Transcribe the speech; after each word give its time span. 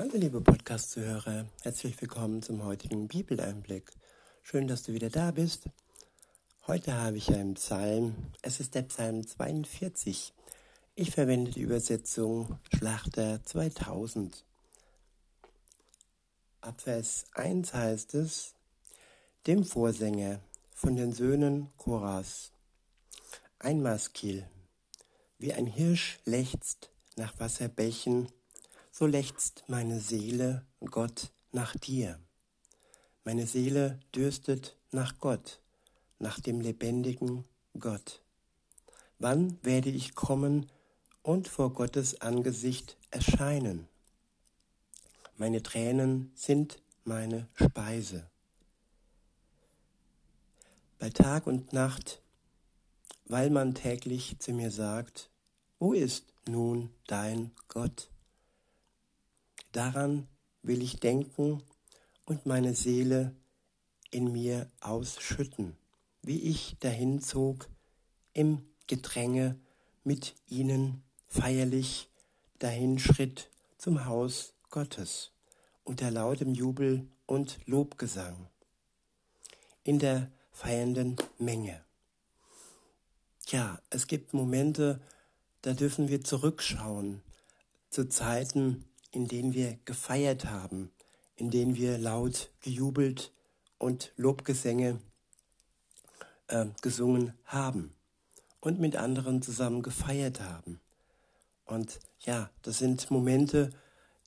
Hallo 0.00 0.16
liebe 0.16 0.40
Podcast-Zuhörer, 0.40 1.44
herzlich 1.60 2.00
willkommen 2.00 2.40
zum 2.40 2.64
heutigen 2.64 3.06
Bibeleinblick. 3.06 3.92
Schön, 4.42 4.66
dass 4.66 4.82
du 4.82 4.94
wieder 4.94 5.10
da 5.10 5.30
bist. 5.30 5.64
Heute 6.66 6.94
habe 6.94 7.18
ich 7.18 7.28
einen 7.28 7.52
Psalm, 7.52 8.14
es 8.40 8.60
ist 8.60 8.74
der 8.74 8.80
Psalm 8.84 9.26
42. 9.26 10.32
Ich 10.94 11.10
verwende 11.10 11.50
die 11.50 11.60
Übersetzung 11.60 12.58
Schlachter 12.74 13.44
2000. 13.44 14.42
Ab 16.62 16.80
Vers 16.80 17.26
1 17.34 17.74
heißt 17.74 18.14
es, 18.14 18.54
dem 19.46 19.66
Vorsänger 19.66 20.40
von 20.74 20.96
den 20.96 21.12
Söhnen 21.12 21.68
Koras, 21.76 22.52
ein 23.58 23.82
Maskil, 23.82 24.48
wie 25.36 25.52
ein 25.52 25.66
Hirsch 25.66 26.20
lechzt 26.24 26.88
nach 27.16 27.38
Wasserbächen, 27.38 28.32
so 28.90 29.06
lechzt 29.06 29.64
meine 29.68 30.00
Seele, 30.00 30.66
Gott, 30.80 31.32
nach 31.52 31.76
dir. 31.76 32.18
Meine 33.24 33.46
Seele 33.46 34.00
dürstet 34.14 34.76
nach 34.90 35.18
Gott, 35.18 35.60
nach 36.18 36.40
dem 36.40 36.60
lebendigen 36.60 37.44
Gott. 37.78 38.22
Wann 39.18 39.62
werde 39.62 39.90
ich 39.90 40.14
kommen 40.14 40.70
und 41.22 41.48
vor 41.48 41.72
Gottes 41.72 42.20
Angesicht 42.20 42.96
erscheinen? 43.10 43.88
Meine 45.36 45.62
Tränen 45.62 46.32
sind 46.34 46.82
meine 47.04 47.48
Speise. 47.54 48.28
Bei 50.98 51.10
Tag 51.10 51.46
und 51.46 51.72
Nacht, 51.72 52.20
weil 53.26 53.48
man 53.50 53.74
täglich 53.74 54.38
zu 54.38 54.52
mir 54.52 54.70
sagt, 54.70 55.30
wo 55.78 55.92
ist 55.92 56.26
nun 56.46 56.90
dein 57.06 57.52
Gott? 57.68 58.10
Daran 59.72 60.28
will 60.62 60.82
ich 60.82 60.98
denken 61.00 61.62
und 62.24 62.46
meine 62.46 62.74
Seele 62.74 63.34
in 64.10 64.32
mir 64.32 64.68
ausschütten, 64.80 65.76
wie 66.22 66.40
ich 66.40 66.76
dahin 66.80 67.20
zog 67.20 67.68
im 68.32 68.64
Gedränge 68.86 69.58
mit 70.04 70.34
ihnen 70.48 71.02
feierlich 71.28 72.08
dahin 72.58 72.98
schritt 72.98 73.50
zum 73.78 74.06
Haus 74.06 74.54
Gottes 74.70 75.32
unter 75.84 76.10
lautem 76.10 76.54
Jubel 76.54 77.08
und 77.26 77.58
Lobgesang 77.66 78.48
in 79.84 79.98
der 79.98 80.30
feiernden 80.52 81.16
Menge. 81.38 81.82
Ja, 83.48 83.80
es 83.90 84.06
gibt 84.06 84.34
Momente, 84.34 85.00
da 85.62 85.72
dürfen 85.72 86.08
wir 86.08 86.22
zurückschauen 86.22 87.22
zu 87.88 88.08
Zeiten, 88.08 88.84
in 89.10 89.28
denen 89.28 89.54
wir 89.54 89.78
gefeiert 89.84 90.46
haben, 90.46 90.90
in 91.36 91.50
denen 91.50 91.76
wir 91.76 91.98
laut 91.98 92.50
gejubelt 92.60 93.32
und 93.78 94.12
Lobgesänge 94.16 95.00
äh, 96.48 96.66
gesungen 96.82 97.34
haben 97.44 97.94
und 98.60 98.78
mit 98.78 98.96
anderen 98.96 99.42
zusammen 99.42 99.82
gefeiert 99.82 100.40
haben. 100.40 100.80
Und 101.64 102.00
ja, 102.20 102.50
das 102.62 102.78
sind 102.78 103.10
Momente, 103.10 103.70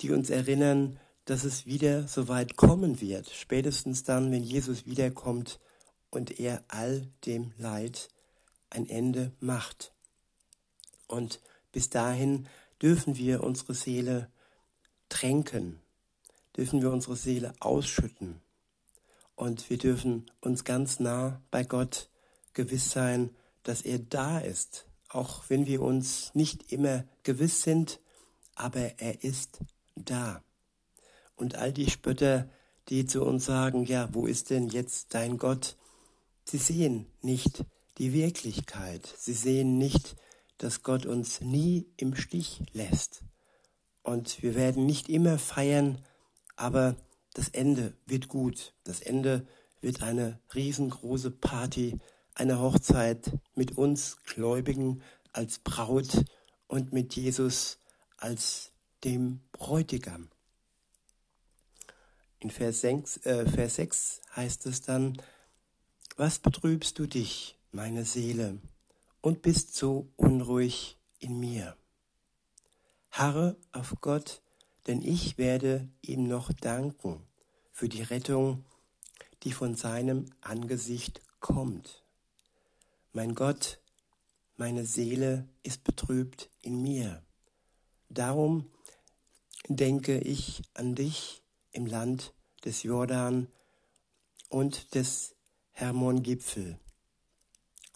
die 0.00 0.10
uns 0.10 0.30
erinnern, 0.30 0.98
dass 1.24 1.44
es 1.44 1.66
wieder 1.66 2.08
so 2.08 2.28
weit 2.28 2.56
kommen 2.56 3.00
wird, 3.00 3.30
spätestens 3.30 4.02
dann, 4.02 4.32
wenn 4.32 4.42
Jesus 4.42 4.86
wiederkommt 4.86 5.60
und 6.10 6.40
er 6.40 6.64
all 6.68 7.06
dem 7.26 7.52
Leid 7.58 8.08
ein 8.70 8.88
Ende 8.88 9.32
macht. 9.40 9.92
Und 11.06 11.40
bis 11.72 11.90
dahin 11.90 12.48
dürfen 12.80 13.16
wir 13.16 13.42
unsere 13.42 13.74
Seele 13.74 14.30
tränken, 15.08 15.80
dürfen 16.56 16.82
wir 16.82 16.90
unsere 16.90 17.16
Seele 17.16 17.52
ausschütten. 17.60 18.40
Und 19.36 19.70
wir 19.70 19.78
dürfen 19.78 20.30
uns 20.40 20.64
ganz 20.64 20.98
nah 20.98 21.40
bei 21.50 21.62
Gott 21.64 22.08
gewiss 22.54 22.90
sein, 22.90 23.30
dass 23.62 23.82
er 23.82 23.98
da 23.98 24.38
ist, 24.38 24.86
auch 25.08 25.44
wenn 25.48 25.66
wir 25.66 25.82
uns 25.82 26.34
nicht 26.34 26.72
immer 26.72 27.04
gewiss 27.22 27.62
sind, 27.62 28.00
aber 28.54 28.98
er 28.98 29.22
ist 29.22 29.60
da. 29.94 30.42
Und 31.36 31.54
all 31.54 31.72
die 31.72 31.88
Spötter, 31.88 32.48
die 32.88 33.06
zu 33.06 33.24
uns 33.24 33.44
sagen, 33.44 33.84
ja, 33.84 34.08
wo 34.12 34.26
ist 34.26 34.50
denn 34.50 34.68
jetzt 34.68 35.14
dein 35.14 35.38
Gott? 35.38 35.76
Sie 36.44 36.58
sehen 36.58 37.06
nicht 37.22 37.64
die 37.98 38.12
Wirklichkeit. 38.12 39.06
Sie 39.16 39.34
sehen 39.34 39.78
nicht, 39.78 40.16
dass 40.56 40.82
Gott 40.82 41.06
uns 41.06 41.40
nie 41.40 41.86
im 41.96 42.16
Stich 42.16 42.62
lässt. 42.72 43.22
Und 44.02 44.42
wir 44.42 44.54
werden 44.54 44.86
nicht 44.86 45.08
immer 45.08 45.38
feiern, 45.38 46.04
aber 46.56 46.96
das 47.34 47.48
Ende 47.48 47.94
wird 48.06 48.28
gut. 48.28 48.74
Das 48.84 49.00
Ende 49.00 49.46
wird 49.80 50.02
eine 50.02 50.40
riesengroße 50.54 51.30
Party, 51.30 51.98
eine 52.34 52.60
Hochzeit 52.60 53.38
mit 53.54 53.76
uns 53.76 54.18
Gläubigen 54.24 55.02
als 55.32 55.58
Braut 55.58 56.24
und 56.66 56.92
mit 56.92 57.14
Jesus 57.14 57.78
als 58.16 58.72
dem 59.04 59.40
Bräutigam. 59.52 60.30
In 62.40 62.50
Vers 62.50 62.80
6, 62.82 63.18
äh, 63.18 63.46
Vers 63.46 63.76
6 63.76 64.20
heißt 64.36 64.66
es 64.66 64.82
dann, 64.82 65.20
was 66.16 66.38
betrübst 66.38 66.98
du 66.98 67.06
dich, 67.06 67.58
meine 67.72 68.04
Seele, 68.04 68.58
und 69.20 69.42
bist 69.42 69.74
so 69.74 70.08
unruhig 70.16 70.98
in 71.18 71.38
mir? 71.38 71.76
Harre 73.10 73.56
auf 73.72 73.94
Gott, 74.00 74.42
denn 74.86 75.02
ich 75.02 75.38
werde 75.38 75.88
ihm 76.02 76.26
noch 76.26 76.52
danken 76.52 77.26
für 77.72 77.88
die 77.88 78.02
Rettung, 78.02 78.64
die 79.42 79.52
von 79.52 79.74
seinem 79.74 80.26
Angesicht 80.40 81.20
kommt. 81.40 82.04
Mein 83.12 83.34
Gott, 83.34 83.80
meine 84.56 84.84
Seele 84.84 85.48
ist 85.62 85.84
betrübt 85.84 86.50
in 86.60 86.82
mir. 86.82 87.22
Darum 88.08 88.70
denke 89.68 90.18
ich 90.18 90.62
an 90.74 90.94
dich 90.94 91.42
im 91.72 91.86
Land 91.86 92.32
des 92.64 92.82
Jordan 92.82 93.48
und 94.48 94.94
des 94.94 95.34
Hermongipfel 95.72 96.78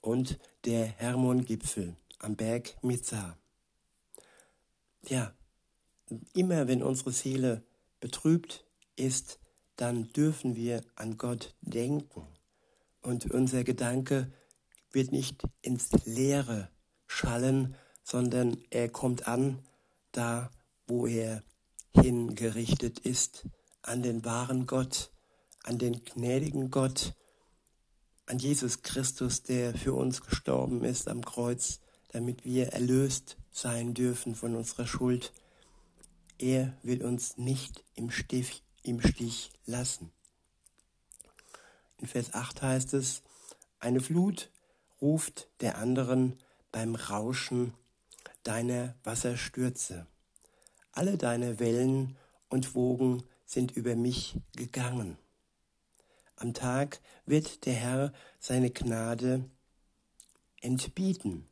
und 0.00 0.38
der 0.64 0.86
Hermongipfel 0.86 1.96
am 2.18 2.36
Berg 2.36 2.82
Mizar 2.82 3.38
ja, 5.08 5.34
immer 6.34 6.68
wenn 6.68 6.82
unsere 6.82 7.12
Seele 7.12 7.64
betrübt 8.00 8.64
ist, 8.96 9.40
dann 9.76 10.12
dürfen 10.12 10.56
wir 10.56 10.82
an 10.96 11.18
Gott 11.18 11.54
denken. 11.60 12.26
Und 13.00 13.30
unser 13.30 13.64
Gedanke 13.64 14.32
wird 14.90 15.12
nicht 15.12 15.42
ins 15.62 15.90
Leere 16.04 16.70
schallen, 17.06 17.76
sondern 18.02 18.58
er 18.70 18.88
kommt 18.88 19.28
an, 19.28 19.60
da 20.12 20.50
wo 20.86 21.06
er 21.06 21.42
hingerichtet 21.94 22.98
ist, 23.00 23.46
an 23.82 24.02
den 24.02 24.24
wahren 24.24 24.66
Gott, 24.66 25.12
an 25.62 25.78
den 25.78 26.04
gnädigen 26.04 26.70
Gott, 26.70 27.14
an 28.26 28.38
Jesus 28.38 28.82
Christus, 28.82 29.42
der 29.42 29.74
für 29.74 29.94
uns 29.94 30.22
gestorben 30.22 30.84
ist 30.84 31.08
am 31.08 31.24
Kreuz, 31.24 31.80
damit 32.08 32.44
wir 32.44 32.68
erlöst 32.68 33.36
sein 33.50 33.94
dürfen 33.94 34.34
von 34.34 34.54
unserer 34.54 34.86
Schuld. 34.86 35.32
Er 36.38 36.72
will 36.82 37.04
uns 37.04 37.36
nicht 37.36 37.84
im 37.94 38.10
Stich, 38.10 38.62
im 38.82 39.00
Stich 39.00 39.50
lassen. 39.66 40.10
In 41.98 42.06
Vers 42.06 42.34
8 42.34 42.62
heißt 42.62 42.94
es, 42.94 43.22
eine 43.80 44.00
Flut 44.00 44.50
ruft 45.00 45.48
der 45.60 45.78
anderen 45.78 46.38
beim 46.72 46.94
Rauschen 46.94 47.74
deiner 48.42 48.94
Wasserstürze. 49.04 50.06
Alle 50.92 51.16
deine 51.16 51.58
Wellen 51.58 52.16
und 52.48 52.74
Wogen 52.74 53.22
sind 53.44 53.72
über 53.72 53.94
mich 53.94 54.36
gegangen. 54.56 55.18
Am 56.36 56.54
Tag 56.54 57.00
wird 57.26 57.66
der 57.66 57.74
Herr 57.74 58.12
seine 58.38 58.70
Gnade 58.70 59.44
entbieten 60.60 61.48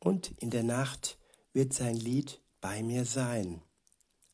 und 0.00 0.32
in 0.38 0.50
der 0.50 0.62
Nacht 0.62 1.18
wird 1.52 1.72
sein 1.72 1.96
Lied 1.96 2.40
bei 2.60 2.82
mir 2.82 3.04
sein, 3.04 3.62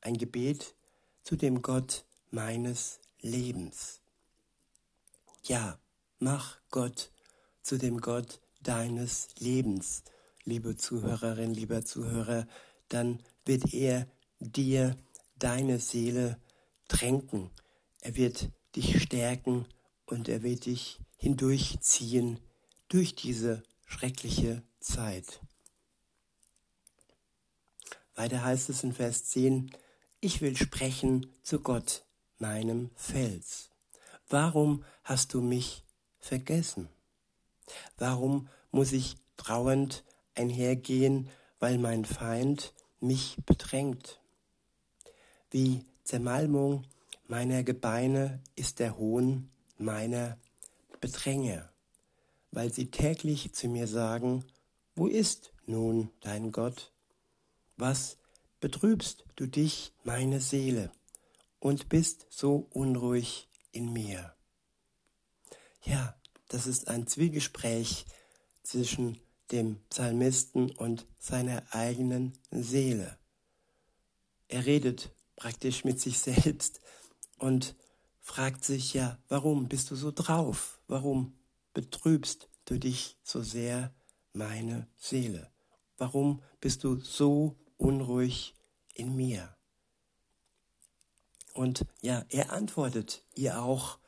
ein 0.00 0.16
Gebet 0.16 0.74
zu 1.22 1.36
dem 1.36 1.62
Gott 1.62 2.04
meines 2.30 3.00
Lebens. 3.20 4.00
Ja, 5.44 5.78
mach 6.18 6.58
Gott 6.70 7.10
zu 7.62 7.78
dem 7.78 8.00
Gott 8.00 8.40
deines 8.60 9.28
Lebens, 9.38 10.02
liebe 10.44 10.76
Zuhörerin, 10.76 11.54
lieber 11.54 11.84
Zuhörer, 11.84 12.46
dann 12.88 13.22
wird 13.44 13.72
er 13.72 14.06
dir 14.38 14.96
deine 15.36 15.78
Seele 15.78 16.40
tränken. 16.88 17.50
Er 18.00 18.16
wird 18.16 18.50
dich 18.76 19.02
stärken 19.02 19.66
und 20.06 20.28
er 20.28 20.42
wird 20.42 20.66
dich 20.66 21.00
hindurchziehen 21.16 22.40
durch 22.88 23.14
diese 23.14 23.62
schreckliche 23.86 24.62
Zeit. 24.80 25.40
Weiter 28.22 28.44
heißt 28.44 28.68
es 28.68 28.84
in 28.84 28.92
Vers 28.92 29.24
10, 29.24 29.72
Ich 30.20 30.42
will 30.42 30.56
sprechen 30.56 31.26
zu 31.42 31.58
Gott, 31.58 32.04
meinem 32.38 32.92
Fels. 32.94 33.70
Warum 34.28 34.84
hast 35.02 35.34
du 35.34 35.40
mich 35.40 35.82
vergessen? 36.20 36.88
Warum 37.98 38.48
muss 38.70 38.92
ich 38.92 39.16
trauernd 39.36 40.04
einhergehen, 40.36 41.30
weil 41.58 41.78
mein 41.78 42.04
Feind 42.04 42.72
mich 43.00 43.38
bedrängt? 43.44 44.20
Wie 45.50 45.84
Zermalmung 46.04 46.86
meiner 47.26 47.64
Gebeine 47.64 48.40
ist 48.54 48.78
der 48.78 48.98
Hohn 48.98 49.50
meiner 49.78 50.38
Bedränge, 51.00 51.68
weil 52.52 52.72
sie 52.72 52.88
täglich 52.88 53.52
zu 53.52 53.66
mir 53.66 53.88
sagen, 53.88 54.44
wo 54.94 55.08
ist 55.08 55.52
nun 55.66 56.12
dein 56.20 56.52
Gott? 56.52 56.92
Was 57.82 58.16
betrübst 58.60 59.24
du 59.34 59.48
dich, 59.48 59.92
meine 60.04 60.40
Seele, 60.40 60.92
und 61.58 61.88
bist 61.88 62.28
so 62.30 62.68
unruhig 62.70 63.48
in 63.72 63.92
mir? 63.92 64.36
Ja, 65.82 66.14
das 66.46 66.68
ist 66.68 66.86
ein 66.86 67.08
Zwiegespräch 67.08 68.06
zwischen 68.62 69.18
dem 69.50 69.80
Psalmisten 69.90 70.70
und 70.70 71.08
seiner 71.18 71.64
eigenen 71.74 72.38
Seele. 72.52 73.18
Er 74.46 74.64
redet 74.64 75.10
praktisch 75.34 75.82
mit 75.82 76.00
sich 76.00 76.20
selbst 76.20 76.80
und 77.40 77.74
fragt 78.20 78.64
sich 78.64 78.94
ja, 78.94 79.18
warum 79.26 79.66
bist 79.66 79.90
du 79.90 79.96
so 79.96 80.12
drauf? 80.12 80.80
Warum 80.86 81.36
betrübst 81.74 82.48
du 82.64 82.78
dich 82.78 83.18
so 83.24 83.42
sehr, 83.42 83.92
meine 84.32 84.86
Seele? 84.98 85.50
Warum 85.96 86.44
bist 86.60 86.84
du 86.84 87.00
so 87.00 87.56
unruhig 87.82 88.54
in 88.94 89.16
mir? 89.16 89.54
Und 91.52 91.84
ja, 92.00 92.24
er 92.30 92.52
antwortet 92.52 93.24
ihr 93.34 93.62
auch, 93.62 93.98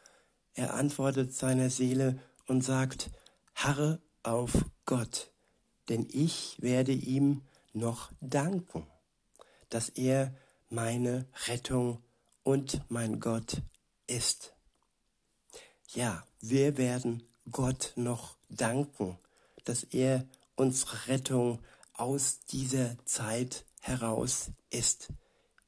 er 0.54 0.74
antwortet 0.74 1.34
seiner 1.34 1.68
Seele 1.68 2.18
und 2.46 2.62
sagt, 2.62 3.10
harre 3.54 4.00
auf 4.22 4.64
Gott, 4.86 5.32
denn 5.88 6.06
ich 6.10 6.56
werde 6.60 6.92
ihm 6.92 7.42
noch 7.72 8.12
danken, 8.20 8.86
dass 9.68 9.88
er 9.90 10.34
meine 10.70 11.26
Rettung 11.48 12.02
und 12.42 12.80
mein 12.88 13.20
Gott 13.20 13.62
ist. 14.06 14.54
Ja, 15.88 16.24
wir 16.40 16.76
werden 16.76 17.22
Gott 17.50 17.92
noch 17.96 18.36
danken, 18.48 19.18
dass 19.64 19.82
er 19.84 20.26
unsere 20.56 21.08
Rettung 21.08 21.60
aus 21.94 22.40
dieser 22.50 22.96
Zeit 23.04 23.64
heraus 23.80 24.50
ist, 24.70 25.08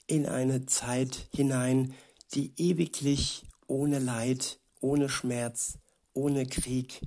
in 0.06 0.26
eine 0.26 0.66
Zeit 0.66 1.28
hinein, 1.34 1.94
die 2.34 2.52
ewiglich 2.56 3.44
ohne 3.66 3.98
Leid, 3.98 4.58
ohne 4.80 5.08
Schmerz, 5.08 5.78
ohne 6.12 6.46
Krieg, 6.46 7.00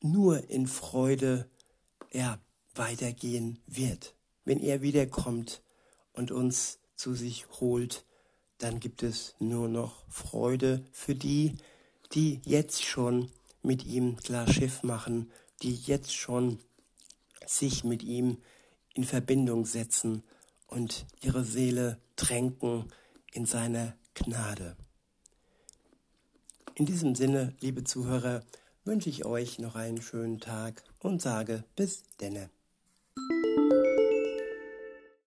nur 0.00 0.50
in 0.50 0.66
Freude 0.66 1.48
ja, 2.12 2.38
weitergehen 2.74 3.58
wird. 3.66 4.14
Wenn 4.44 4.60
er 4.60 4.82
wiederkommt 4.82 5.62
und 6.12 6.30
uns 6.30 6.78
zu 6.96 7.14
sich 7.14 7.46
holt, 7.60 8.04
dann 8.58 8.80
gibt 8.80 9.02
es 9.02 9.34
nur 9.38 9.68
noch 9.68 10.04
Freude 10.08 10.84
für 10.92 11.14
die, 11.14 11.56
die 12.12 12.40
jetzt 12.44 12.84
schon 12.84 13.30
mit 13.62 13.84
ihm 13.84 14.16
klar 14.16 14.46
Schiff 14.50 14.82
machen, 14.82 15.30
die 15.62 15.74
jetzt 15.74 16.14
schon 16.14 16.58
sich 17.46 17.84
mit 17.84 18.02
ihm 18.02 18.38
in 18.94 19.04
Verbindung 19.04 19.66
setzen 19.66 20.22
und 20.66 21.06
ihre 21.20 21.44
Seele 21.44 21.98
tränken 22.16 22.92
in 23.32 23.46
seiner 23.46 23.94
Gnade. 24.14 24.76
In 26.76 26.86
diesem 26.86 27.14
Sinne, 27.14 27.54
liebe 27.60 27.84
Zuhörer, 27.84 28.42
wünsche 28.84 29.08
ich 29.08 29.24
euch 29.24 29.58
noch 29.58 29.76
einen 29.76 30.02
schönen 30.02 30.40
Tag 30.40 30.82
und 30.98 31.22
sage 31.22 31.64
bis 31.76 32.02
denne. 32.20 32.50